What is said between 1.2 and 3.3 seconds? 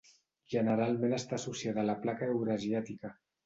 associada a la placa eurasiàtica.